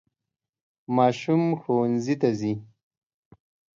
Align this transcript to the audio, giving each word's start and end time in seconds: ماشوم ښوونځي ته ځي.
ماشوم 0.95 1.43
ښوونځي 1.61 2.15
ته 2.21 2.29
ځي. 2.39 2.53